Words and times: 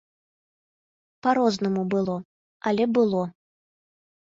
Па-рознаму 1.27 1.83
было, 1.95 2.17
але 2.73 2.83
было. 2.97 3.23